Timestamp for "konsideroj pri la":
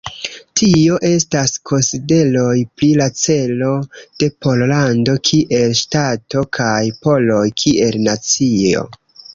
1.71-3.07